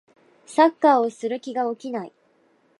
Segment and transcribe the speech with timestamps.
[0.47, 2.13] サッカーをする気が起きない